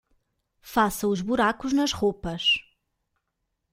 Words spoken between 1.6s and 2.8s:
nas roupas